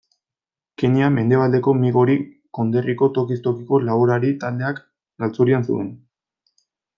[0.83, 2.15] Kenya mendebaldeko Migori
[2.59, 4.81] konderriko tokiz tokiko laborari taldeak
[5.25, 5.93] galtzorian zeuden.